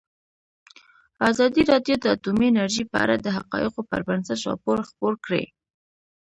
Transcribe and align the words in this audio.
ازادي 1.29 1.61
راډیو 1.71 1.95
د 1.99 2.05
اټومي 2.15 2.45
انرژي 2.49 2.83
په 2.91 2.97
اړه 3.03 3.15
د 3.19 3.27
حقایقو 3.37 3.81
پر 3.89 4.01
بنسټ 4.07 4.39
راپور 4.49 4.77
خپور 4.89 5.13
کړی. 5.25 5.43